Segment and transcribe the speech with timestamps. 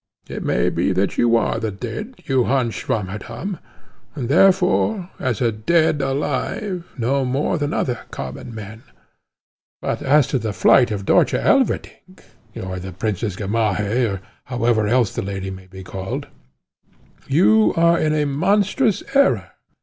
[0.27, 3.59] It may be that you are the dead John Swammerdamm,
[4.15, 8.81] and, therefore, as a dead alive, know more than other common men;
[9.79, 12.23] but as to the flight of Dörtje Elverdink,
[12.55, 16.25] or the Princess Gamaheh, or however else the lady may be called,
[17.27, 19.51] you are in a monstrous error.